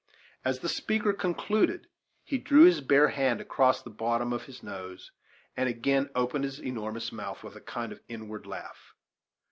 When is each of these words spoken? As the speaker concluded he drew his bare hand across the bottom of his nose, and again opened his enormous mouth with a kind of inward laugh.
As 0.43 0.61
the 0.61 0.67
speaker 0.67 1.13
concluded 1.13 1.85
he 2.23 2.39
drew 2.39 2.63
his 2.63 2.81
bare 2.81 3.09
hand 3.09 3.39
across 3.39 3.83
the 3.83 3.91
bottom 3.91 4.33
of 4.33 4.45
his 4.45 4.63
nose, 4.63 5.11
and 5.55 5.69
again 5.69 6.09
opened 6.15 6.43
his 6.43 6.57
enormous 6.57 7.11
mouth 7.11 7.43
with 7.43 7.55
a 7.55 7.61
kind 7.61 7.91
of 7.91 8.01
inward 8.07 8.47
laugh. 8.47 8.95